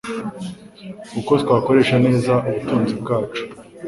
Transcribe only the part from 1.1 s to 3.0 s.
Uko twakoresha neza ubutunzi